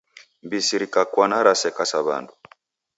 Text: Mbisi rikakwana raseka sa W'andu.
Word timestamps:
Mbisi 0.45 0.73
rikakwana 0.81 1.35
raseka 1.45 1.83
sa 1.91 1.99
W'andu. 2.05 2.33